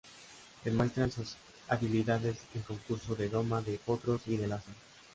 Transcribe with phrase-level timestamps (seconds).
[0.65, 4.71] Demuestran sus habilidades en concursos de doma de potros y de lazo".